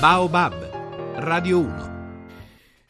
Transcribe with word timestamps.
Baobab, 0.00 1.16
Radio 1.16 1.58
1. 1.58 1.98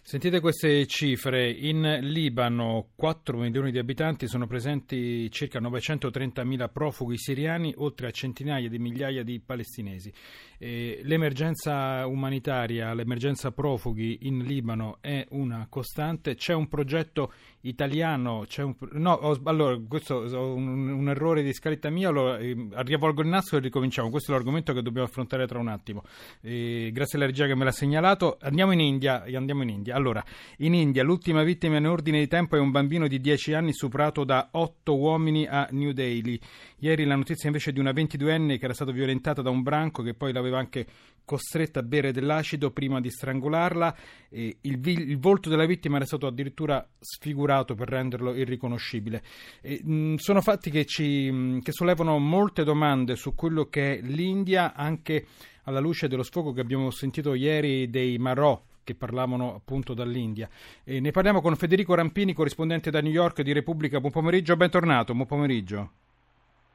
Sentite 0.00 0.38
queste 0.38 0.86
cifre, 0.86 1.50
in 1.50 1.98
Libano 2.02 2.90
4 2.94 3.36
milioni 3.36 3.72
di 3.72 3.78
abitanti 3.78 4.28
sono 4.28 4.46
presenti 4.46 5.28
circa 5.32 5.58
930 5.58 6.68
profughi 6.68 7.18
siriani 7.18 7.74
oltre 7.78 8.06
a 8.06 8.10
centinaia 8.12 8.68
di 8.68 8.78
migliaia 8.78 9.24
di 9.24 9.40
palestinesi. 9.40 10.12
E 10.56 11.00
l'emergenza 11.02 12.06
umanitaria, 12.06 12.94
l'emergenza 12.94 13.50
profughi 13.50 14.18
in 14.22 14.44
Libano 14.44 14.98
è 15.00 15.26
una 15.30 15.66
costante, 15.68 16.36
c'è 16.36 16.54
un 16.54 16.68
progetto 16.68 17.32
italiano, 17.62 18.44
c'è 18.46 18.62
un, 18.62 18.74
no, 18.92 19.12
ho, 19.12 19.38
allora 19.44 19.78
questo 19.86 20.24
è 20.24 20.36
un, 20.36 20.88
un, 20.88 21.08
errore 21.08 21.42
di 21.42 21.52
scaletta 21.52 21.90
mia, 21.90 22.08
allora, 22.08 22.38
eh, 22.38 22.48
il 22.50 23.26
nastro 23.26 23.58
e 23.58 23.60
ricominciamo, 23.60 24.08
questo 24.08 24.30
è 24.30 24.34
l'argomento 24.34 24.72
che 24.72 24.82
dobbiamo 24.82 25.06
affrontare 25.06 25.46
tra 25.46 25.58
un 25.58 25.68
attimo. 25.68 26.02
Eh, 26.40 26.90
grazie 26.92 27.18
alla 27.18 27.26
regia 27.26 27.46
che 27.46 27.54
me 27.54 27.64
l'ha 27.64 27.72
segnalato, 27.72 28.38
andiamo 28.40 28.72
in 28.72 28.80
India, 28.80 29.24
andiamo 29.34 29.62
in 29.62 29.68
India. 29.68 29.94
Allora, 29.94 30.24
in 30.58 30.74
India 30.74 31.02
l'ultima 31.02 31.42
vittima 31.42 31.76
in 31.76 31.86
ordine 31.86 32.18
di 32.18 32.28
tempo 32.28 32.56
è 32.56 32.60
un 32.60 32.70
bambino 32.70 33.06
di 33.06 33.20
10 33.20 33.52
anni 33.52 33.72
superato 33.72 34.24
da 34.24 34.48
8 34.52 34.96
uomini 34.96 35.46
a 35.46 35.68
New 35.70 35.92
Delhi. 35.92 36.40
Ieri 36.78 37.04
la 37.04 37.16
notizia 37.16 37.48
invece 37.48 37.72
di 37.72 37.80
una 37.80 37.92
22enne 37.92 38.58
che 38.58 38.64
era 38.64 38.74
stata 38.74 38.90
violentata 38.90 39.42
da 39.42 39.50
un 39.50 39.62
branco 39.62 40.02
che 40.02 40.14
poi 40.14 40.32
l'aveva 40.32 40.58
anche 40.58 40.86
costretta 41.30 41.78
a 41.78 41.84
bere 41.84 42.10
dell'acido 42.10 42.72
prima 42.72 43.00
di 43.00 43.08
strangolarla. 43.08 43.96
Il, 44.30 44.58
il, 44.82 45.18
volto 45.20 45.48
della 45.48 45.64
vittima 45.64 45.94
era 45.94 46.04
stato 46.04 46.26
addirittura 46.26 46.84
sfigurato 46.98 47.76
per 47.76 47.88
renderlo 47.88 48.34
irriconoscibile. 48.34 49.22
E, 49.60 49.80
mh, 49.80 50.16
sono 50.16 50.40
fatti 50.40 50.72
che, 50.72 50.84
ci, 50.86 51.30
mh, 51.30 51.60
che 51.60 51.70
sollevano 51.70 52.18
molte 52.18 52.64
domande 52.64 53.14
su 53.14 53.36
quello 53.36 53.66
che 53.66 53.98
è 53.98 54.00
l'India 54.02 54.74
anche 54.74 55.24
alla 55.64 55.78
luce 55.78 56.08
dello 56.08 56.24
sfogo 56.24 56.52
che 56.52 56.62
abbiamo 56.62 56.90
sentito 56.90 57.34
ieri 57.34 57.88
dei 57.88 58.18
Marò 58.18 58.60
che 58.82 58.96
parlavano 58.96 59.54
appunto 59.54 59.94
dall'India. 59.94 60.48
E 60.82 60.98
ne 60.98 61.12
parliamo 61.12 61.40
con 61.40 61.54
Federico 61.54 61.94
Rampini, 61.94 62.32
corrispondente 62.32 62.90
da 62.90 63.00
New 63.00 63.12
York 63.12 63.42
di 63.42 63.52
Repubblica. 63.52 64.00
Buon 64.00 64.10
pomeriggio, 64.10 64.56
bentornato, 64.56 65.14
buon 65.14 65.28
pomeriggio. 65.28 65.90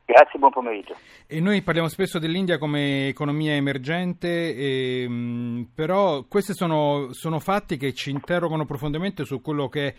Grazie, 0.05 0.37
buon 0.37 0.51
pomeriggio. 0.51 0.95
E 1.25 1.39
noi 1.41 1.63
parliamo 1.63 1.89
spesso 1.89 2.19
dell'India 2.19 2.59
come 2.59 3.07
economia 3.07 3.53
emergente, 3.53 4.55
e, 4.55 5.09
mh, 5.09 5.71
però 5.73 6.23
questi 6.29 6.53
sono, 6.53 7.11
sono, 7.11 7.39
fatti 7.39 7.75
che 7.77 7.91
ci 7.93 8.11
interrogano 8.11 8.65
profondamente 8.65 9.25
su, 9.25 9.41
che 9.69 9.95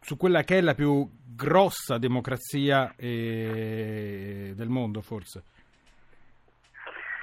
su 0.00 0.16
quella 0.16 0.42
che 0.44 0.58
è 0.58 0.60
la 0.60 0.74
più 0.74 1.04
grossa 1.34 1.98
democrazia 1.98 2.94
eh, 2.96 4.52
del 4.54 4.68
mondo, 4.68 5.00
forse 5.00 5.42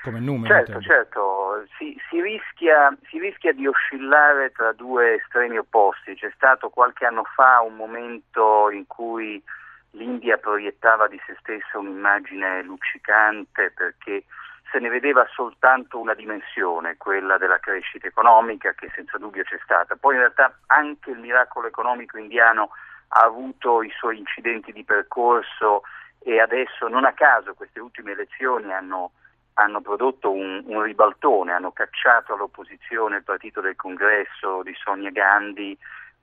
come 0.01 0.19
numero. 0.19 0.53
Certo, 0.53 0.71
intendo. 0.71 0.93
certo, 0.93 1.65
si, 1.77 1.97
si, 2.09 2.21
rischia, 2.21 2.95
si, 3.09 3.19
rischia, 3.19 3.53
di 3.53 3.67
oscillare 3.67 4.51
tra 4.51 4.71
due 4.73 5.15
estremi 5.15 5.57
opposti. 5.57 6.15
C'è 6.15 6.31
stato 6.35 6.69
qualche 6.69 7.05
anno 7.05 7.23
fa 7.35 7.61
un 7.61 7.75
momento 7.75 8.69
in 8.71 8.85
cui 8.87 9.41
l'India 9.91 10.37
proiettava 10.37 11.07
di 11.07 11.19
se 11.25 11.35
stessa 11.39 11.77
un'immagine 11.77 12.63
luccicante 12.63 13.71
perché 13.71 14.23
se 14.71 14.79
ne 14.79 14.89
vedeva 14.89 15.25
soltanto 15.33 15.99
una 15.99 16.13
dimensione, 16.13 16.97
quella 16.97 17.37
della 17.37 17.59
crescita 17.59 18.07
economica 18.07 18.73
che 18.73 18.91
senza 18.93 19.17
dubbio 19.17 19.43
c'è 19.43 19.59
stata. 19.63 19.95
Poi 19.95 20.13
in 20.13 20.19
realtà 20.21 20.59
anche 20.67 21.09
il 21.11 21.17
miracolo 21.17 21.67
economico 21.67 22.17
indiano 22.17 22.69
ha 23.09 23.21
avuto 23.21 23.81
i 23.81 23.89
suoi 23.89 24.19
incidenti 24.19 24.71
di 24.71 24.83
percorso 24.83 25.81
e 26.19 26.39
adesso 26.39 26.87
non 26.87 27.05
a 27.05 27.13
caso 27.13 27.55
queste 27.55 27.79
ultime 27.79 28.11
elezioni 28.11 28.71
hanno 28.71 29.11
hanno 29.59 29.81
prodotto 29.81 30.31
un, 30.31 30.63
un, 30.67 30.81
ribaltone, 30.81 31.51
hanno 31.51 31.73
cacciato 31.73 32.33
all'opposizione 32.33 33.17
il 33.17 33.23
partito 33.23 33.59
del 33.59 33.75
congresso 33.75 34.63
di 34.63 34.73
Sonia 34.81 35.11
Gandhi 35.11 35.77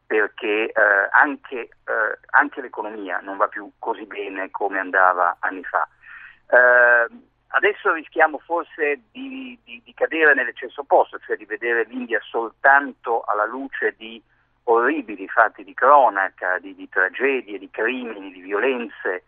perché 0.06 0.70
eh, 0.70 0.72
anche, 1.10 1.56
eh, 1.56 2.18
anche, 2.30 2.60
l'economia 2.60 3.18
non 3.20 3.36
va 3.36 3.48
più 3.48 3.70
così 3.78 4.04
bene 4.06 4.50
come 4.50 4.78
andava 4.78 5.36
anni 5.40 5.64
fa. 5.64 5.88
Eh, 6.48 7.06
adesso 7.48 7.92
rischiamo 7.92 8.38
forse 8.38 9.00
di, 9.10 9.58
di, 9.64 9.82
di 9.84 9.94
cadere 9.94 10.34
nell'eccesso 10.34 10.82
opposto, 10.82 11.18
cioè 11.18 11.36
di 11.36 11.44
vedere 11.44 11.84
l'India 11.84 12.20
soltanto 12.22 13.22
alla 13.22 13.46
luce 13.46 13.94
di 13.96 14.22
orribili 14.64 15.28
fatti 15.28 15.64
di 15.64 15.74
cronaca, 15.74 16.58
di, 16.58 16.74
di 16.74 16.88
tragedie, 16.88 17.58
di 17.58 17.70
crimini, 17.70 18.32
di 18.32 18.40
violenze 18.40 19.24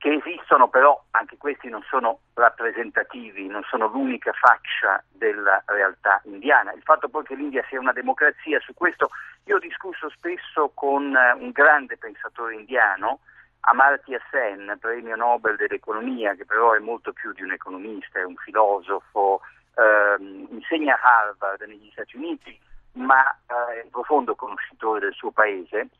che 0.00 0.14
esistono 0.14 0.68
però 0.68 0.98
anche 1.10 1.36
questi 1.36 1.68
non 1.68 1.82
sono 1.82 2.20
rappresentativi, 2.32 3.46
non 3.48 3.62
sono 3.68 3.86
l'unica 3.86 4.32
faccia 4.32 5.04
della 5.12 5.62
realtà 5.66 6.22
indiana. 6.24 6.72
Il 6.72 6.80
fatto 6.82 7.10
poi 7.10 7.22
che 7.22 7.34
l'India 7.34 7.62
sia 7.68 7.78
una 7.78 7.92
democrazia, 7.92 8.58
su 8.60 8.72
questo 8.72 9.10
io 9.44 9.56
ho 9.56 9.58
discusso 9.58 10.08
spesso 10.08 10.70
con 10.72 11.14
eh, 11.14 11.32
un 11.32 11.50
grande 11.50 11.98
pensatore 11.98 12.54
indiano, 12.54 13.20
Amartya 13.60 14.18
Sen, 14.30 14.74
premio 14.80 15.16
Nobel 15.16 15.56
dell'economia, 15.56 16.34
che 16.34 16.46
però 16.46 16.72
è 16.72 16.78
molto 16.78 17.12
più 17.12 17.34
di 17.34 17.42
un 17.42 17.52
economista, 17.52 18.20
è 18.20 18.24
un 18.24 18.36
filosofo, 18.36 19.42
ehm, 19.76 20.46
insegna 20.48 20.98
a 20.98 21.20
Harvard 21.20 21.60
negli 21.68 21.90
Stati 21.92 22.16
Uniti, 22.16 22.58
ma 22.92 23.30
eh, 23.30 23.80
è 23.80 23.82
un 23.84 23.90
profondo 23.90 24.34
conoscitore 24.34 25.00
del 25.00 25.12
suo 25.12 25.30
paese 25.30 25.90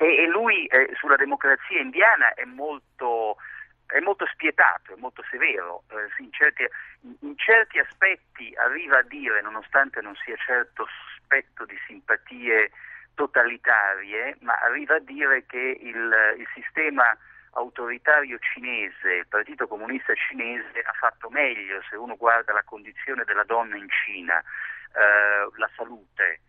e, 0.00 0.22
e 0.22 0.26
lui 0.28 0.64
eh, 0.66 0.90
sulla 0.94 1.16
democrazia 1.16 1.78
indiana 1.78 2.32
è 2.32 2.44
molto, 2.44 3.36
è 3.86 4.00
molto 4.00 4.24
spietato, 4.32 4.94
è 4.94 4.96
molto 4.96 5.22
severo, 5.30 5.82
eh, 5.90 6.22
in, 6.22 6.32
certi, 6.32 6.66
in, 7.20 7.36
certi, 7.36 7.78
aspetti 7.78 8.54
arriva 8.56 8.98
a 8.98 9.02
dire, 9.02 9.42
nonostante 9.42 10.00
non 10.00 10.14
sia 10.24 10.36
certo 10.36 10.86
sospetto 10.86 11.66
di 11.66 11.76
simpatie 11.86 12.70
totalitarie, 13.14 14.38
ma 14.40 14.54
arriva 14.54 14.94
a 14.94 15.00
dire 15.00 15.44
che 15.44 15.78
il, 15.78 16.34
il 16.38 16.48
sistema 16.54 17.04
autoritario 17.52 18.38
cinese, 18.38 19.16
il 19.16 19.26
Partito 19.28 19.66
Comunista 19.66 20.14
Cinese 20.14 20.80
ha 20.80 20.92
fatto 20.92 21.28
meglio 21.28 21.82
se 21.90 21.96
uno 21.96 22.16
guarda 22.16 22.54
la 22.54 22.62
condizione 22.64 23.24
della 23.24 23.44
donna 23.44 23.76
in 23.76 23.88
Cina, 23.90 24.38
eh, 24.38 25.50
la 25.56 25.70
salute, 25.76 26.40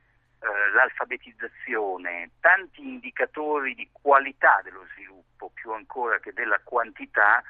eh, 0.42 0.72
l'alfabetizzazione, 0.72 2.32
tanti 2.40 2.82
indicatori 2.82 3.76
di 3.76 3.88
qualità 3.92 4.60
dello 4.64 4.86
sviluppo, 4.94 5.52
più 5.54 5.72
ancora 5.72 6.20
che 6.20 6.34
della 6.34 6.60
quantità, 6.64 7.44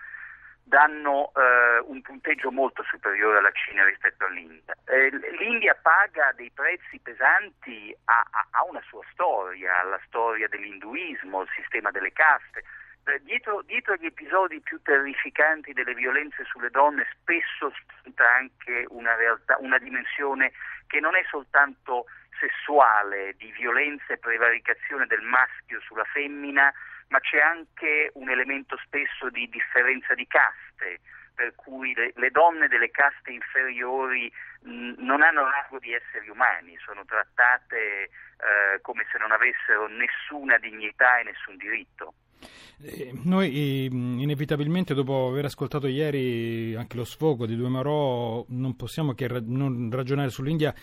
danno 0.64 1.32
eh, 1.36 1.80
un 1.86 2.02
punteggio 2.02 2.52
molto 2.52 2.84
superiore 2.84 3.40
alla 3.40 3.52
Cina 3.52 3.86
rispetto 3.86 4.26
all'India. 4.26 4.76
Eh, 4.86 5.10
L'India 5.40 5.76
paga 5.82 6.32
dei 6.36 6.52
prezzi 6.52 7.00
pesanti 7.00 7.96
a, 8.06 8.24
a, 8.30 8.48
a, 8.52 8.64
una 8.70 8.82
sua 8.88 9.04
storia, 9.12 9.80
alla 9.80 10.00
storia 10.06 10.48
dell'induismo, 10.48 11.40
al 11.40 11.50
sistema 11.56 11.92
delle 11.92 12.12
caste. 12.12 12.64
Eh, 13.06 13.20
dietro, 13.24 13.62
dietro, 13.64 13.96
gli 13.96 14.06
episodi 14.06 14.62
più 14.62 14.82
terrificanti 14.82 15.74
delle 15.74 15.96
violenze 15.96 16.44
sulle 16.46 16.70
donne 16.70 17.08
spesso 17.20 17.74
spunta 17.82 18.24
anche 18.36 18.86
una, 18.90 19.16
realtà, 19.16 19.58
una 19.60 19.80
dimensione 19.80 20.52
che 20.88 21.00
non 21.00 21.16
è 21.16 21.24
soltanto 21.30 22.06
sessuale, 22.42 23.36
di 23.38 23.52
violenza 23.52 24.14
e 24.14 24.18
prevaricazione 24.18 25.06
del 25.06 25.22
maschio 25.22 25.80
sulla 25.82 26.04
femmina, 26.06 26.74
ma 27.10 27.20
c'è 27.20 27.40
anche 27.40 28.10
un 28.16 28.30
elemento 28.30 28.78
spesso 28.84 29.30
di 29.30 29.48
differenza 29.50 30.16
di 30.16 30.26
caste, 30.26 31.00
per 31.36 31.54
cui 31.56 31.94
le, 31.94 32.12
le 32.16 32.32
donne 32.32 32.68
delle 32.68 32.90
caste 32.90 33.32
inferiori 33.32 34.32
mh, 34.62 34.94
non 34.98 35.22
hanno 35.22 35.50
rango 35.50 35.78
di 35.80 35.94
esseri 35.94 36.30
umani, 36.30 36.78
sono 36.84 37.06
trattate 37.06 38.10
eh, 38.42 38.82
come 38.82 39.06
se 39.12 39.18
non 39.20 39.32
avessero 39.32 39.88
nessuna 39.88 40.58
dignità 40.58 41.20
e 41.20 41.24
nessun 41.24 41.58
diritto. 41.58 42.14
Eh, 42.84 43.12
noi 43.26 43.86
inevitabilmente 43.86 44.96
dopo 44.96 45.28
aver 45.28 45.46
ascoltato 45.46 45.86
ieri 45.86 46.74
anche 46.76 46.98
lo 46.98 47.06
sfogo 47.06 47.46
di 47.46 47.56
Due 47.56 47.70
Marò 47.70 48.44
non 48.50 48.76
possiamo 48.76 49.14
che 49.14 49.28
non 49.28 49.92
ragionare 49.94 50.30
sull'India 50.30 50.74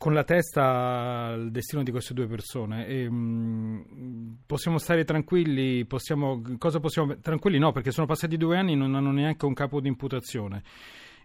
con 0.00 0.14
la 0.14 0.24
testa 0.24 1.26
al 1.26 1.50
destino 1.50 1.82
di 1.82 1.90
queste 1.90 2.14
due 2.14 2.26
persone. 2.26 2.86
E, 2.86 3.06
mh, 3.06 3.84
mm, 3.92 4.32
possiamo 4.46 4.78
stare 4.78 5.04
tranquilli? 5.04 5.84
Possiamo, 5.84 6.40
cosa 6.56 6.80
possiamo, 6.80 7.18
tranquilli 7.20 7.58
no, 7.58 7.70
perché 7.70 7.90
sono 7.90 8.06
passati 8.06 8.38
due 8.38 8.56
anni 8.56 8.72
e 8.72 8.76
non 8.76 8.94
hanno 8.94 9.12
neanche 9.12 9.44
un 9.44 9.52
capo 9.52 9.78
di 9.78 9.88
imputazione. 9.88 10.62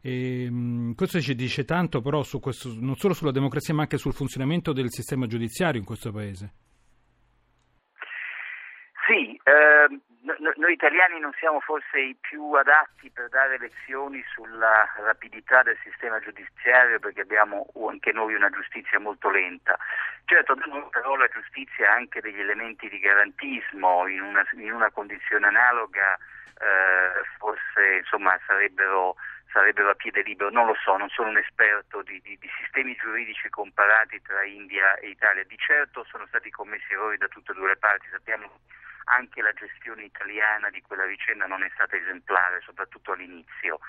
E, 0.02 0.50
mh, 0.50 0.56
mm, 0.56 0.92
questo 0.92 1.22
ci 1.22 1.36
dice 1.36 1.64
tanto 1.64 2.02
però 2.02 2.22
questo, 2.42 2.76
non 2.78 2.98
solo 2.98 3.14
sulla 3.14 3.32
democrazia 3.32 3.74
ma 3.74 3.84
anche 3.84 3.98
sul 3.98 4.12
funzionamento 4.12 4.74
del 4.74 4.92
sistema 4.92 5.26
giudiziario 5.26 5.80
in 5.80 5.86
questo 5.86 6.12
paese. 6.12 6.54
Sì, 9.08 9.40
eh, 9.42 9.88
noi 10.56 10.74
italiani 10.74 11.20
non 11.20 11.32
siamo 11.38 11.60
forse 11.60 12.00
i 12.00 12.16
più 12.20 12.54
adatti 12.54 13.12
per 13.12 13.30
dare 13.30 13.60
lezioni 13.60 14.24
sulla 14.34 14.92
rapidità 14.98 15.62
del 15.62 15.78
sistema 15.84 16.20
giudiziario 16.20 17.00
perché 17.00 17.22
abbiamo 17.22 17.68
anche 17.88 18.12
noi 18.12 18.34
una 18.34 18.50
giustizia 18.50 19.00
molto 19.00 19.30
lenta. 19.30 19.78
Certo, 20.26 20.56
però 20.90 21.16
la 21.16 21.28
giustizia 21.28 21.92
ha 21.92 21.96
anche 21.96 22.22
degli 22.22 22.40
elementi 22.40 22.90
di 22.90 22.98
garantismo, 22.98 24.08
in 24.08 24.22
una, 24.22 24.44
in 24.54 24.74
una 24.74 24.90
condizione 24.90 25.46
analoga 25.46 26.18
eh, 26.60 27.24
forse 27.38 27.98
insomma, 28.00 28.40
sarebbero, 28.48 29.16
sarebbero, 29.52 29.90
a 29.90 29.96
piede 29.96 30.24
libero, 30.24 30.50
non 30.50 30.66
lo 30.66 30.76
so, 30.84 30.98
non 30.98 31.10
sono 31.10 31.30
un 31.30 31.38
esperto 31.38 32.02
di, 32.02 32.20
di, 32.22 32.38
di 32.40 32.50
sistemi 32.62 32.96
giuridici 32.96 33.50
comparati 33.50 34.22
tra 34.22 34.44
India 34.44 34.96
e 34.96 35.10
Italia, 35.10 35.44
di 35.44 35.58
certo 35.58 36.04
sono 36.06 36.26
stati 36.28 36.50
commessi 36.50 36.94
errori 36.94 37.18
da 37.18 37.28
tutte 37.28 37.52
e 37.52 37.56
due 37.56 37.68
le 37.68 37.78
parti, 37.78 38.08
sappiamo 38.10 38.50
anche 39.06 39.42
la 39.42 39.54
gestione 39.54 40.04
italiana 40.04 40.70
di 40.70 40.82
quella 40.82 41.06
vicenda 41.06 41.46
non 41.46 41.64
è 41.64 41.70
stata 41.74 41.96
esemplare, 41.96 42.62
soprattutto 42.62 43.12
all'inizio. 43.12 43.80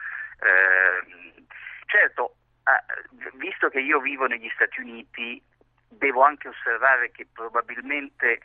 Eh, 0.41 1.45
certo, 1.87 2.37
eh, 2.65 3.29
visto 3.35 3.69
che 3.69 3.81
io 3.81 4.01
vivo 4.01 4.27
negli 4.27 4.51
Stati 4.55 4.81
Uniti, 4.81 5.43
devo 5.89 6.23
anche 6.23 6.49
osservare 6.49 7.11
che 7.11 7.27
probabilmente 7.33 8.41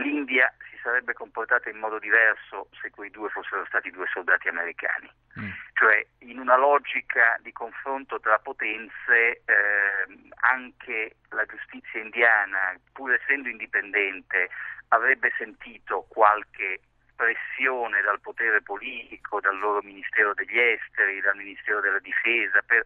l'India 0.00 0.52
si 0.68 0.78
sarebbe 0.82 1.12
comportata 1.12 1.68
in 1.68 1.78
modo 1.78 1.98
diverso 1.98 2.68
se 2.80 2.90
quei 2.90 3.10
due 3.10 3.28
fossero 3.28 3.64
stati 3.66 3.90
due 3.90 4.06
soldati 4.12 4.48
americani. 4.48 5.10
Mm. 5.38 5.50
Cioè, 5.74 6.06
in 6.20 6.38
una 6.38 6.56
logica 6.56 7.38
di 7.40 7.52
confronto 7.52 8.18
tra 8.20 8.38
potenze, 8.38 9.42
eh, 9.44 10.06
anche 10.52 11.16
la 11.30 11.44
giustizia 11.46 12.00
indiana, 12.00 12.74
pur 12.92 13.12
essendo 13.12 13.48
indipendente, 13.48 14.50
avrebbe 14.88 15.32
sentito 15.36 16.06
qualche 16.08 16.80
pressione 17.14 18.00
dal 18.00 18.20
potere 18.20 18.62
politico, 18.62 19.40
dal 19.40 19.58
loro 19.58 19.82
Ministero 19.82 20.32
degli 20.32 20.58
Esteri, 20.58 21.20
dal 21.20 21.36
Ministero 21.36 21.80
della 21.80 21.98
Difesa, 21.98 22.62
per, 22.62 22.82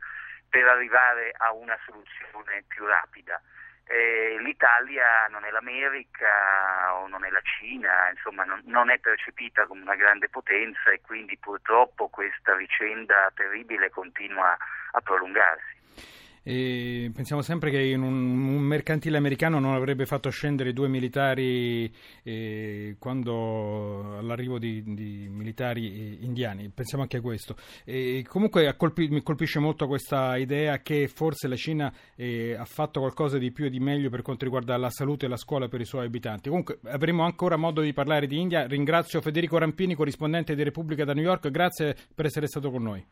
per 0.49 0.67
arrivare 0.67 1.33
a 1.37 1.53
una 1.53 1.79
soluzione 1.85 2.65
più 2.67 2.85
rapida. 2.85 3.41
Eh, 3.87 4.37
L'Italia 4.41 5.27
non 5.31 5.45
è 5.45 5.51
l'America 5.51 6.95
o 6.95 7.07
non 7.07 7.25
è 7.25 7.31
la 7.31 7.43
Cina, 7.43 8.09
insomma 8.11 8.45
non, 8.45 8.63
non, 8.65 8.91
è 8.91 8.99
percepita 8.99 9.67
come 9.67 9.83
una 9.83 9.95
grande 9.95 10.29
potenza 10.29 10.91
e 10.91 11.01
quindi 11.03 11.37
purtroppo 11.37 12.09
questa 12.09 12.55
vicenda 12.55 13.31
terribile 13.35 13.91
continua 13.91 14.57
a 14.93 15.01
prolungarsi. 15.01 16.24
E 16.47 17.11
pensiamo 17.15 17.41
sempre 17.41 17.71
che 17.71 17.95
un, 17.95 18.03
un, 18.03 18.61
mercantile 18.61 19.17
americano 19.17 19.59
non 19.59 19.73
avrebbe 19.73 20.05
fatto 20.05 20.29
scendere 20.29 20.75
due 20.75 20.89
militari 20.89 21.91
eh, 22.23 22.97
quando 22.99 24.19
all'arrivo 24.19 24.59
di, 24.59 24.83
di, 24.85 25.27
militari 25.31 26.23
indiani. 26.23 26.69
Pensiamo 26.69 27.03
anche 27.03 27.17
a 27.17 27.21
questo. 27.23 27.57
E 27.85 28.23
comunque 28.29 28.77
colpi, 28.77 29.09
mi 29.09 29.23
colpisce 29.23 29.59
molto 29.59 29.87
questa 29.87 30.37
idea 30.37 30.81
che 30.81 31.09
forse 31.09 31.49
la 31.49 31.57
Cina 31.57 31.91
eh, 32.15 32.55
ha 32.55 32.67
fatto 32.67 33.01
qualcosa 33.01 33.39
di 33.39 33.51
più 33.51 33.65
e 33.65 33.71
di 33.71 33.81
meglio 33.81 34.11
per 34.11 34.21
quanto 34.21 34.45
riguarda 34.45 34.77
la 34.77 34.91
salute 34.91 35.25
e 35.25 35.29
la 35.31 35.39
scuola 35.39 35.69
per 35.69 35.81
i 35.81 35.87
suoi 35.87 36.05
abitanti. 36.05 36.51
Comunque 36.51 36.79
avremo 36.85 37.25
ancora 37.25 37.57
modo 37.57 37.81
di 37.81 37.95
parlare 37.95 38.27
di 38.27 38.39
India. 38.39 38.67
Ringrazio 38.67 39.23
Federico 39.23 39.57
Rampini, 39.57 39.95
corrispondente 39.95 40.55
di 40.55 40.63
Repubblica 40.63 41.07
da 41.07 41.15
New 41.15 41.25
York. 41.25 41.51
Grazie 41.51 41.97
per 42.15 42.27
essere 42.27 42.49
stato 42.49 42.71
con 42.71 42.83
noi. 42.83 43.03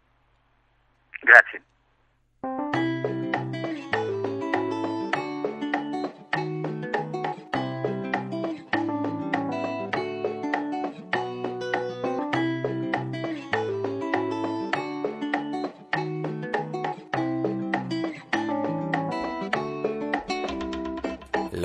Grazie. 1.23 1.63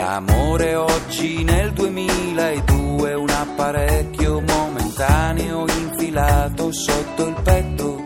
L'amore 0.09 0.73
oggi 0.73 1.43
nel 1.43 1.73
2002 1.73 3.13
un 3.13 3.29
apparecchio 3.29 4.39
momentaneo 4.39 5.67
infilato 5.67 6.71
sotto 6.71 7.27
il 7.27 7.35
petto. 7.43 8.05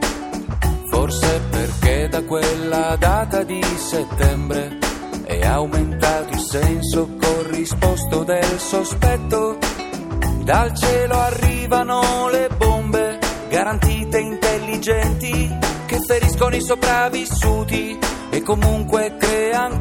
Forse 0.89 1.41
perché 1.51 2.07
da 2.07 2.23
quella 2.23 2.95
data 2.97 3.43
di 3.43 3.61
settembre 3.77 4.79
è 5.25 5.45
aumentato 5.45 6.33
il 6.33 6.39
senso 6.39 7.07
corrisposto 7.21 8.23
del 8.23 8.59
sospetto. 8.59 9.59
Dal 10.43 10.75
cielo 10.75 11.13
arrivano 11.19 12.29
le 12.31 12.49
bombe, 12.57 13.19
garantite 13.47 14.17
intelligenti, 14.17 15.55
che 15.85 15.99
feriscono 16.07 16.55
i 16.55 16.63
sopravvissuti 16.63 17.99
e 18.31 18.41
comunque 18.41 19.17
creano 19.19 19.77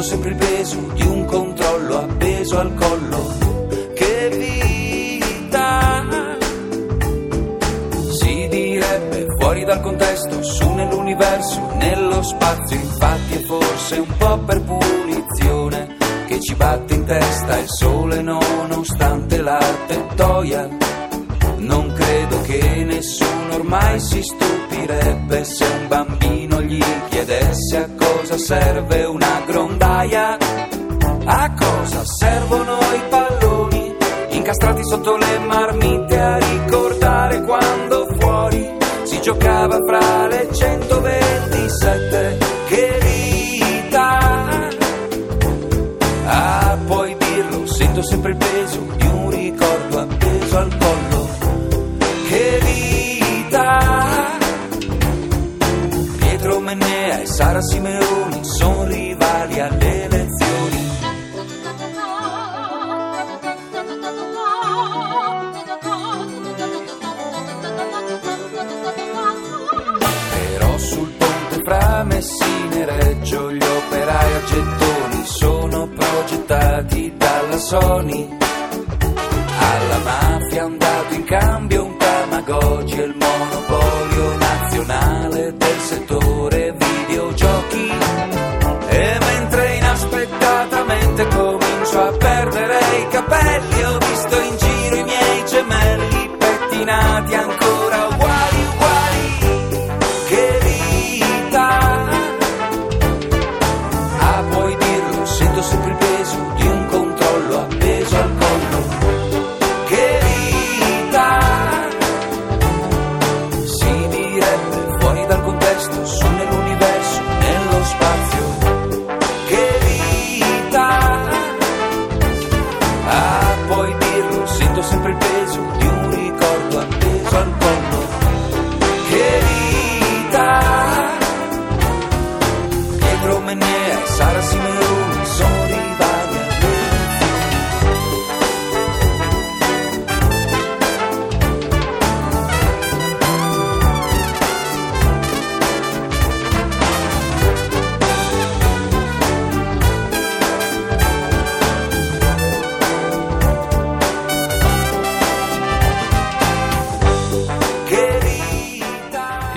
sento 0.00 0.02
sempre 0.02 0.30
il 0.30 0.36
peso 0.36 0.76
di 0.94 1.06
un 1.06 1.24
controllo 1.24 1.98
appeso 1.98 2.58
al 2.58 2.74
collo. 2.74 3.38
Che 3.94 4.30
vita! 4.32 6.36
Si 8.18 8.48
direbbe 8.48 9.26
fuori 9.38 9.64
dal 9.64 9.80
contesto, 9.80 10.42
su 10.42 10.72
nell'universo, 10.72 11.72
nello 11.76 12.22
spazio, 12.22 12.76
infatti 12.76 13.34
è 13.34 13.44
forse 13.44 13.96
un 13.96 14.16
po' 14.16 14.38
per 14.38 14.62
punizione 14.62 15.96
che 16.26 16.40
ci 16.40 16.54
batte 16.54 16.94
in 16.94 17.04
testa 17.04 17.58
il 17.58 17.68
sole 17.68 18.22
nonostante 18.22 19.42
la 19.42 19.58
tettoia 19.88 20.68
non 21.56 21.92
credo 21.92 22.40
che 22.42 22.84
nessuno 22.84 23.54
ormai 23.54 23.98
si 23.98 24.22
stupirebbe 24.22 25.44
se 25.44 25.64
un 25.64 25.88
bambino 25.88 26.62
gli 26.62 26.80
chiedesse 27.08 27.78
a 27.78 27.88
cosa 28.30 28.38
serve 28.38 29.04
una 29.06 29.42
grondaia. 29.44 30.38
A 31.24 31.52
cosa 31.52 32.04
servono 32.04 32.78
i 32.78 33.02
palloni 33.08 33.96
incastrati 34.30 34.84
sotto 34.84 35.16
le 35.16 35.38
marmite 35.40 36.16
a 36.18 36.38
ricordare 36.38 37.42
quando 37.42 38.06
fuori 38.18 38.76
si 39.02 39.20
giocava 39.20 39.76
fra 39.84 40.28
le 40.28 40.48
127 40.52 42.38
che 42.68 42.98
vita. 43.02 44.68
Ah, 46.26 46.78
puoi 46.86 47.16
dirlo, 47.18 47.66
sento 47.66 48.02
sempre 48.02 48.30
il 48.30 48.36
peso 48.36 48.78
di 48.96 49.06
un 49.06 49.30
ricordo 49.30 49.98
appeso 49.98 50.56
al 50.56 50.76
collo 50.78 51.28
che 52.28 52.60
vita. 52.62 52.99
Pietro 56.70 56.76
Mennea 56.76 57.20
e 57.20 57.26
Sara 57.26 57.60
Simeoni 57.62 58.44
sono 58.44 58.84
rivali 58.84 59.60
alle 59.60 60.04
elezioni. 60.04 60.88
Però 70.30 70.78
sul 70.78 71.08
ponte 71.08 71.62
fra 71.64 72.04
Messina 72.04 72.74
e 72.74 72.84
Reggio 72.84 73.52
gli 73.52 73.62
operai 73.62 74.34
a 74.34 74.44
gettoni 74.44 75.24
sono 75.24 75.88
progettati 75.88 77.14
dalla 77.16 77.58
Sony 77.58 78.38
alla 79.58 79.98
mafia 79.98 80.64
hanno 80.64 80.76
dato 80.76 81.14
in 81.14 81.24
cambio 81.24 81.84
un 81.84 81.96
Tamagotchi 81.96 82.94
e 82.94 83.04
il 83.04 83.14
monopolio 83.16 84.36
nazionale 84.36 85.54
del 85.56 85.78
settore 85.78 86.09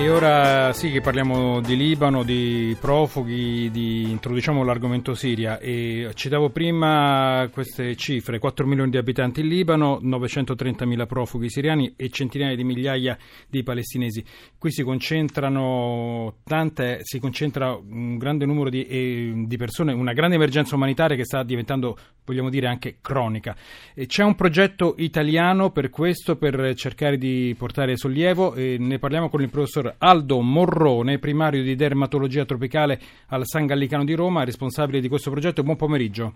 ora 0.10 0.74
sì 0.74 0.90
che 0.90 1.02
parliamo 1.02 1.62
di 1.62 1.76
Libano, 1.76 2.24
di 2.24 2.76
profughi, 2.80 3.70
di, 3.72 4.10
introduciamo 4.10 4.64
l'argomento 4.64 5.14
Siria 5.14 5.60
e 5.60 6.10
citavo 6.14 6.50
prima 6.50 7.48
queste 7.52 7.96
cifre, 7.96 8.40
4 8.40 8.66
milioni 8.66 8.90
di 8.90 8.98
abitanti 8.98 9.42
in 9.42 9.48
Libano, 9.48 10.00
930 10.02 10.86
mila 10.86 11.06
profughi 11.06 11.50
siriani 11.50 11.94
e 11.96 12.10
centinaia 12.10 12.56
di 12.56 12.64
migliaia 12.64 13.18
di 13.48 13.62
palestinesi. 13.62 14.24
Qui 14.58 14.72
si 14.72 14.84
concentrano 14.84 16.38
tante, 16.44 17.00
si 17.02 17.20
concentra 17.20 17.76
un 17.76 18.18
grande 18.18 18.46
numero 18.46 18.70
di, 18.70 18.86
eh, 18.86 19.34
di 19.46 19.58
persone, 19.58 19.94
una 19.94 20.14
grande 20.14 20.36
emergenza 20.36 20.76
umanitaria 20.76 21.16
che 21.16 21.26
sta 21.26 21.44
diventando, 21.44 21.98
vogliamo 22.26 22.50
dire, 22.50 22.68
anche 22.68 22.98
cronica. 23.00 23.56
E 23.94 24.08
c'è 24.08 24.24
un 24.24 24.36
progetto 24.36 24.96
italiano 24.98 25.72
per 25.72 25.90
questo, 25.90 26.36
per 26.36 26.74
cercare 26.76 27.18
di 27.18 27.56
portare 27.58 27.96
sollievo 27.96 28.56
e 28.56 28.78
ne 28.80 28.98
parliamo 28.98 29.30
con 29.30 29.42
il 29.42 29.50
professor 29.50 29.83
professor 29.84 29.96
Aldo 29.98 30.40
Morrone, 30.40 31.20
primario 31.20 31.62
di 31.62 31.76
dermatologia 31.76 32.46
tropicale 32.46 33.00
al 33.30 33.46
San 33.46 33.66
Gallicano 33.66 34.06
di 34.06 34.16
Roma, 34.16 34.46
responsabile 34.46 35.02
di 35.02 35.10
questo 35.10 35.30
progetto. 35.30 35.64
Buon 35.64 35.76
pomeriggio. 35.76 36.34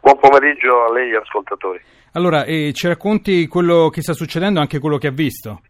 Buon 0.00 0.18
pomeriggio 0.18 0.86
a 0.86 0.92
lei 0.92 1.12
e 1.12 1.16
ascoltatori. 1.16 1.80
Allora, 2.12 2.44
eh, 2.44 2.72
ci 2.72 2.88
racconti 2.88 3.46
quello 3.46 3.90
che 3.90 4.00
sta 4.00 4.14
succedendo, 4.14 4.60
anche 4.60 4.78
quello 4.78 4.96
che 4.96 5.08
ha 5.08 5.12
visto? 5.12 5.60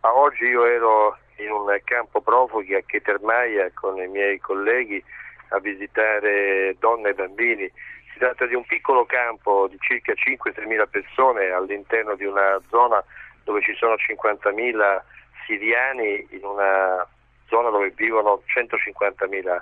Ma 0.00 0.14
oggi 0.14 0.44
io 0.44 0.66
ero 0.66 1.16
in 1.38 1.50
un 1.50 1.66
campo 1.84 2.20
profughi 2.20 2.74
a 2.74 2.82
Chetermaia 2.84 3.70
con 3.72 3.96
i 3.98 4.08
miei 4.08 4.38
colleghi 4.38 5.02
a 5.50 5.60
visitare 5.60 6.74
donne 6.78 7.10
e 7.10 7.14
bambini. 7.14 7.70
Si 8.12 8.18
tratta 8.18 8.46
di 8.46 8.54
un 8.54 8.64
piccolo 8.64 9.04
campo 9.04 9.68
di 9.68 9.76
circa 9.78 10.12
5-6 10.12 10.66
mila 10.66 10.86
persone 10.86 11.50
all'interno 11.50 12.16
di 12.16 12.24
una 12.24 12.58
zona 12.68 13.02
dove 13.46 13.62
ci 13.62 13.74
sono 13.76 13.94
50.000 13.94 15.00
siriani 15.46 16.26
in 16.30 16.44
una 16.44 17.06
zona 17.46 17.70
dove 17.70 17.92
vivono 17.94 18.42
150.000 18.44 19.60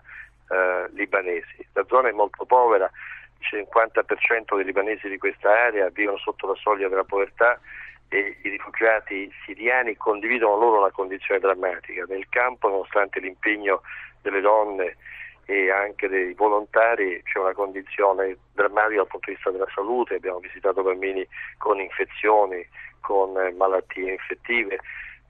eh, 0.48 0.88
libanesi. 0.94 1.68
La 1.74 1.84
zona 1.86 2.08
è 2.08 2.12
molto 2.12 2.46
povera, 2.46 2.90
il 3.38 3.66
50% 3.68 4.56
dei 4.56 4.64
libanesi 4.64 5.06
di 5.10 5.18
questa 5.18 5.50
area 5.50 5.90
vivono 5.90 6.16
sotto 6.16 6.46
la 6.46 6.54
soglia 6.54 6.88
della 6.88 7.04
povertà 7.04 7.60
e 8.08 8.38
i 8.42 8.48
rifugiati 8.48 9.30
siriani 9.44 9.96
condividono 9.96 10.56
loro 10.56 10.78
una 10.78 10.90
condizione 10.90 11.40
drammatica. 11.40 12.04
Nel 12.08 12.26
campo, 12.30 12.68
nonostante 12.68 13.20
l'impegno 13.20 13.82
delle 14.22 14.40
donne 14.40 14.96
e 15.44 15.70
anche 15.70 16.08
dei 16.08 16.32
volontari, 16.32 17.20
c'è 17.22 17.38
una 17.38 17.52
condizione 17.52 18.38
drammatica 18.54 19.02
dal 19.02 19.08
punto 19.08 19.28
di 19.28 19.34
vista 19.34 19.50
della 19.50 19.68
salute. 19.74 20.14
Abbiamo 20.14 20.38
visitato 20.38 20.82
bambini 20.82 21.26
con 21.58 21.78
infezioni, 21.80 22.66
con 23.04 23.32
malattie 23.56 24.12
infettive, 24.12 24.80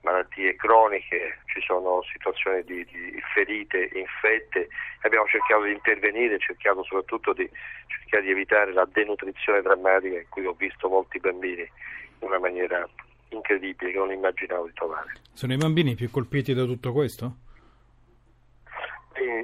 malattie 0.01 0.55
croniche, 0.55 1.39
ci 1.45 1.59
sono 1.61 2.01
situazioni 2.03 2.63
di, 2.63 2.85
di 2.85 3.21
ferite, 3.33 3.89
infette, 3.93 4.69
abbiamo 5.01 5.25
cercato 5.27 5.63
di 5.63 5.73
intervenire, 5.73 6.39
cercato 6.39 6.83
soprattutto 6.83 7.33
di, 7.33 7.49
cercare 7.87 8.23
di 8.23 8.31
evitare 8.31 8.71
la 8.71 8.87
denutrizione 8.89 9.61
drammatica 9.61 10.17
in 10.17 10.29
cui 10.29 10.45
ho 10.45 10.53
visto 10.53 10.87
molti 10.87 11.19
bambini 11.19 11.61
in 11.61 12.27
una 12.27 12.39
maniera 12.39 12.87
incredibile 13.29 13.91
che 13.91 13.97
non 13.97 14.11
immaginavo 14.11 14.67
di 14.67 14.73
trovare. 14.73 15.11
Sono 15.33 15.53
i 15.53 15.57
bambini 15.57 15.95
più 15.95 16.09
colpiti 16.09 16.53
da 16.53 16.63
tutto 16.63 16.93
questo? 16.93 17.44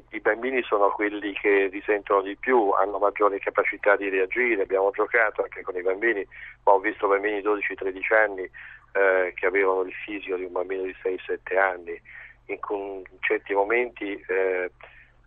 I, 0.10 0.20
bambini 0.20 0.62
sono 0.64 0.90
quelli 0.92 1.34
che 1.34 1.68
risentono 1.72 2.22
di 2.22 2.36
più, 2.36 2.72
hanno 2.72 2.98
maggiore 2.98 3.40
capacità 3.40 3.96
di 3.96 4.10
reagire, 4.10 4.64
abbiamo 4.64 4.92
giocato 4.92 5.44
anche 5.44 5.62
con 5.62 5.76
i 5.76 5.82
bambini, 5.82 6.26
ma 6.64 6.74
ho 6.74 6.80
visto 6.80 7.08
bambini 7.08 7.42
di 7.42 7.48
12-13 7.48 8.14
anni 8.14 8.50
eh, 8.94 9.34
che 9.36 9.46
avevano 9.46 9.82
il 9.82 9.94
fisico 9.94 10.36
di 10.36 10.44
un 10.44 10.52
bambino 10.52 10.84
di 10.84 10.96
6-7 11.04 11.58
anni, 11.58 12.00
in, 12.46 12.60
in, 12.70 13.04
certi 13.20 13.54
momenti 13.54 14.14
eh, 14.28 14.72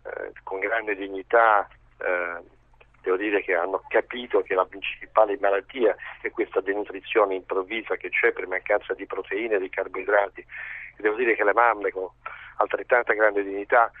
eh, 0.05 0.31
con 0.43 0.59
grande 0.59 0.95
dignità 0.95 1.67
eh, 1.99 2.53
devo 3.05 3.17
dire 3.17 3.41
che 3.43 3.53
hanno 3.53 3.83
capito 3.87 4.41
che 4.41 4.55
la 4.55 4.65
principale 4.65 5.37
malattia 5.39 5.95
è 6.21 6.31
questa 6.31 6.59
denutrizione 6.59 7.35
improvvisa 7.35 7.95
che 7.95 8.09
c'è 8.09 8.31
per 8.31 8.47
mancanza 8.47 8.93
di 8.93 9.05
proteine 9.05 9.55
e 9.55 9.59
di 9.59 9.69
carboidrati. 9.69 10.43
Devo 10.97 11.15
dire 11.15 11.35
che 11.35 11.43
le 11.43 11.53
mamme 11.53 11.91
con 11.91 12.09
altrettanta 12.57 13.13
grande 13.13 13.43
dignità 13.43 13.91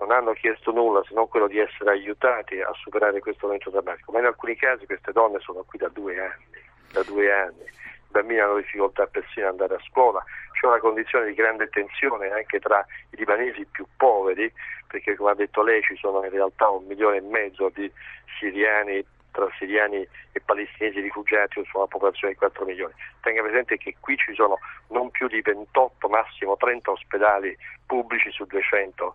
non 0.00 0.10
hanno 0.10 0.32
chiesto 0.32 0.72
nulla 0.72 1.02
se 1.06 1.14
non 1.14 1.28
quello 1.28 1.46
di 1.46 1.58
essere 1.58 1.90
aiutati 1.90 2.60
a 2.60 2.72
superare 2.74 3.20
questo 3.20 3.46
momento 3.46 3.70
drammatico, 3.70 4.12
ma 4.12 4.20
in 4.20 4.26
alcuni 4.26 4.56
casi 4.56 4.86
queste 4.86 5.12
donne 5.12 5.40
sono 5.40 5.62
qui 5.62 5.78
da 5.78 5.88
due 5.88 6.18
anni, 6.18 6.62
da 6.92 7.02
due 7.02 7.32
anni. 7.32 7.62
i 7.64 8.10
bambini 8.10 8.40
hanno 8.40 8.56
difficoltà 8.56 9.06
persino 9.06 9.46
ad 9.46 9.52
andare 9.52 9.74
a 9.74 9.84
scuola, 9.86 10.24
c'è 10.58 10.66
una 10.66 10.78
condizione 10.78 11.26
di 11.26 11.34
grande 11.34 11.68
tensione 11.68 12.30
anche 12.30 12.58
tra 12.60 12.84
i 13.10 13.16
libanesi 13.16 13.66
più 13.66 13.86
poveri, 13.96 14.50
perché 14.86 15.16
come 15.16 15.30
ha 15.30 15.34
detto 15.34 15.62
lei 15.62 15.82
ci 15.82 15.96
sono 15.96 16.24
in 16.24 16.30
realtà 16.30 16.68
un 16.70 16.84
milione 16.86 17.18
e 17.18 17.22
mezzo 17.22 17.70
di 17.74 17.90
siriani 18.38 19.04
tra 19.32 19.48
siriani 19.58 20.06
e 20.32 20.40
palestinesi 20.40 20.98
rifugiati 20.98 21.62
su 21.64 21.76
una 21.76 21.86
popolazione 21.86 22.32
di 22.32 22.38
4 22.38 22.64
milioni. 22.64 22.92
Tenga 23.20 23.42
presente 23.42 23.76
che 23.76 23.94
qui 24.00 24.16
ci 24.16 24.34
sono 24.34 24.58
non 24.88 25.10
più 25.10 25.28
di 25.28 25.40
28, 25.40 26.08
massimo 26.08 26.56
30 26.56 26.90
ospedali 26.90 27.56
pubblici 27.86 28.30
su 28.32 28.44
200 28.44 29.14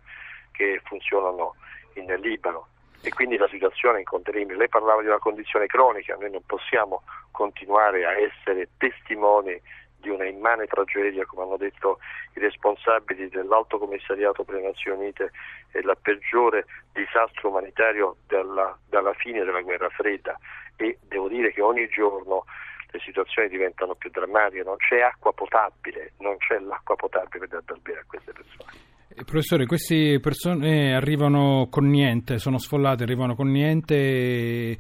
che 0.56 0.82
funzionano 0.84 1.56
in 1.94 2.14
Libano 2.22 2.68
e 3.02 3.12
quindi 3.12 3.38
la 3.38 3.48
situazione 3.48 3.98
è 3.98 4.00
incontenibile. 4.00 4.58
Lei 4.58 4.70
parlava 4.70 5.02
di 5.02 5.08
una 5.08 5.20
condizione 5.20 5.68
cronica, 5.68 6.16
noi 6.16 6.32
non 6.32 6.44
possiamo 6.46 7.04
continuare 7.32 8.06
a 8.06 8.18
essere 8.18 8.70
testimoni 8.78 9.62
di 9.98 10.10
una 10.10 10.26
immane 10.26 10.68
tragedia, 10.68 11.26
come 11.26 11.44
hanno 11.44 11.58
detto 11.58 12.00
i 12.36 12.40
responsabili 12.40 13.30
dell'Alto 13.30 13.80
Commissariato 13.80 14.44
per 14.44 14.56
le 14.56 14.62
Nazioni 14.62 15.02
Unite, 15.02 15.32
è 15.72 15.80
il 15.80 15.98
peggiore 16.02 16.66
disastro 16.94 17.50
umanitario 17.50 18.18
dalla, 18.28 18.78
dalla 18.88 19.14
fine 19.14 19.44
della 19.44 19.62
guerra 19.62 19.90
fredda 19.90 20.38
e 20.76 20.98
devo 21.08 21.28
dire 21.28 21.52
che 21.52 21.62
ogni 21.62 21.88
giorno 21.88 22.46
le 22.92 23.00
situazioni 23.00 23.50
diventano 23.50 23.96
più 23.96 24.10
drammatiche, 24.10 24.64
non 24.64 24.78
c'è 24.78 25.02
acqua 25.02 25.34
potabile, 25.34 26.14
non 26.20 26.38
c'è 26.38 26.60
l'acqua 26.60 26.96
potabile 26.96 27.48
da 27.48 27.62
bere 27.82 28.00
a 28.00 28.06
queste 28.08 28.32
persone. 28.32 28.95
Professore, 29.24 29.66
queste 29.66 30.20
persone 30.20 30.94
arrivano 30.94 31.68
con 31.72 31.88
niente, 31.88 32.38
sono 32.38 32.58
sfollate, 32.58 33.04
arrivano 33.04 33.34
con 33.34 33.50
niente. 33.50 34.76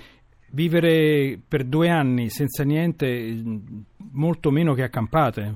Vivere 0.51 1.39
per 1.47 1.63
due 1.63 1.89
anni 1.89 2.29
senza 2.29 2.63
niente, 2.63 3.33
molto 4.11 4.51
meno 4.51 4.73
che 4.73 4.83
accampate. 4.83 5.55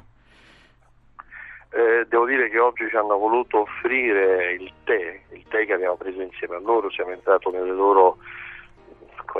Eh, 1.71 2.05
devo 2.07 2.25
dire 2.25 2.49
che 2.49 2.57
oggi 2.57 2.87
ci 2.89 2.95
hanno 2.95 3.17
voluto 3.17 3.61
offrire 3.61 4.53
il 4.53 4.71
tè, 4.85 5.21
il 5.33 5.43
tè 5.49 5.65
che 5.65 5.73
abbiamo 5.73 5.95
preso 5.95 6.21
insieme 6.21 6.55
a 6.55 6.59
loro, 6.59 6.89
siamo 6.89 7.11
entrati 7.11 7.49
nelle 7.49 7.73
loro, 7.73 8.17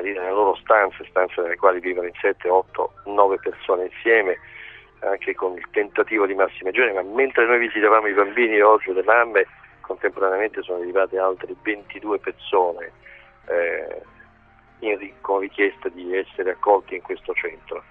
dire, 0.01 0.19
nelle 0.19 0.31
loro 0.31 0.55
stanze, 0.57 1.05
stanze 1.09 1.41
nelle 1.41 1.55
quali 1.55 1.79
vivono 1.79 2.07
in 2.07 2.13
7, 2.19 2.47
8, 2.49 2.93
9 3.05 3.39
persone 3.41 3.85
insieme 3.85 4.37
anche 4.99 5.33
con 5.33 5.55
il 5.57 5.65
tentativo 5.71 6.25
di 6.25 6.33
massima 6.33 6.69
igiene, 6.69 6.93
ma 6.93 7.01
mentre 7.01 7.45
noi 7.45 7.59
visitavamo 7.59 8.07
i 8.07 8.13
bambini 8.13 8.59
oggi 8.59 8.91
le 8.91 9.03
mamme, 9.03 9.45
contemporaneamente 9.81 10.61
sono 10.61 10.81
arrivate 10.81 11.17
altre 11.17 11.55
22 11.61 12.19
persone 12.19 12.91
eh, 13.47 14.01
in, 14.79 15.11
con 15.21 15.39
richiesta 15.39 15.89
di 15.89 16.15
essere 16.15 16.51
accolti 16.51 16.95
in 16.95 17.01
questo 17.01 17.33
centro. 17.33 17.83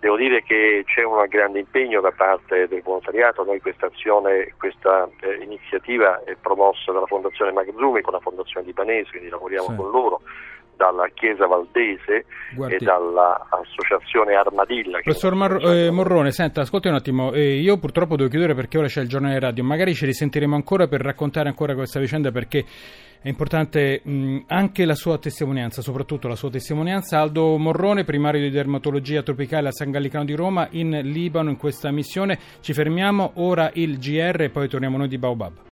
Devo 0.00 0.16
dire 0.16 0.42
che 0.42 0.82
c'è 0.86 1.02
un 1.02 1.24
grande 1.28 1.60
impegno 1.60 2.02
da 2.02 2.10
parte 2.10 2.68
del 2.68 2.82
volontariato, 2.82 3.42
noi 3.42 3.60
questa 3.60 3.86
azione, 3.86 4.52
questa 4.58 5.08
eh, 5.20 5.36
iniziativa 5.42 6.22
è 6.24 6.34
promossa 6.34 6.92
dalla 6.92 7.06
Fondazione 7.06 7.52
Magzumi 7.52 8.02
con 8.02 8.12
la 8.12 8.20
Fondazione 8.20 8.66
Libanese, 8.66 9.10
quindi 9.10 9.30
lavoriamo 9.30 9.68
sì. 9.68 9.76
con 9.76 9.90
loro 9.90 10.20
dalla 10.76 11.08
Chiesa 11.14 11.46
Valdese 11.46 12.26
Guardi. 12.54 12.76
e 12.76 12.78
dall'Associazione 12.78 14.34
Armadilla. 14.34 15.00
Professor 15.00 15.34
Mar- 15.34 15.64
eh, 15.64 15.90
Morrone, 15.90 16.30
senta, 16.32 16.62
ascolti 16.62 16.88
un 16.88 16.94
attimo, 16.94 17.32
eh, 17.32 17.58
io 17.58 17.78
purtroppo 17.78 18.16
devo 18.16 18.28
chiudere 18.28 18.54
perché 18.54 18.78
ora 18.78 18.86
c'è 18.86 19.00
il 19.00 19.08
giornale 19.08 19.38
radio, 19.38 19.64
magari 19.64 19.94
ci 19.94 20.06
risentiremo 20.06 20.54
ancora 20.54 20.86
per 20.86 21.00
raccontare 21.00 21.48
ancora 21.48 21.74
questa 21.74 22.00
vicenda 22.00 22.30
perché 22.30 22.64
è 23.24 23.28
importante 23.28 24.02
mh, 24.04 24.40
anche 24.48 24.84
la 24.84 24.94
sua 24.94 25.16
testimonianza, 25.16 25.80
soprattutto 25.80 26.28
la 26.28 26.36
sua 26.36 26.50
testimonianza. 26.50 27.20
Aldo 27.20 27.56
Morrone, 27.56 28.04
primario 28.04 28.38
di 28.42 28.50
dermatologia 28.50 29.22
tropicale 29.22 29.68
a 29.68 29.72
San 29.72 29.90
Gallicano 29.90 30.26
di 30.26 30.34
Roma, 30.34 30.68
in 30.72 30.90
Libano 31.02 31.48
in 31.48 31.56
questa 31.56 31.90
missione. 31.90 32.38
Ci 32.60 32.74
fermiamo, 32.74 33.32
ora 33.36 33.70
il 33.72 33.98
GR 33.98 34.42
e 34.42 34.50
poi 34.50 34.68
torniamo 34.68 34.98
noi 34.98 35.08
di 35.08 35.16
Baobab. 35.16 35.54